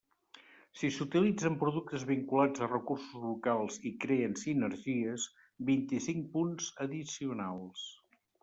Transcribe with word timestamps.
Si 0.77 0.87
s'utilitzen 0.93 1.57
productes 1.63 2.05
vinculats 2.11 2.63
a 2.67 2.71
recursos 2.71 3.21
locals 3.25 3.77
i 3.91 3.93
creen 4.07 4.35
sinergies, 4.45 5.29
vint-i-cinc 5.71 6.29
punts 6.39 6.75
addicionals. 6.87 7.89